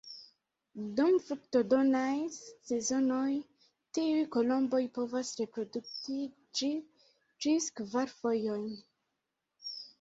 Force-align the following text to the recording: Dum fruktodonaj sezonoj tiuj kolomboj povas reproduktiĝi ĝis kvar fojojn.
Dum 0.99 1.17
fruktodonaj 1.25 2.13
sezonoj 2.69 3.27
tiuj 3.99 4.25
kolomboj 4.37 4.81
povas 4.97 5.31
reproduktiĝi 5.43 6.73
ĝis 7.47 7.73
kvar 7.83 8.19
fojojn. 8.19 8.69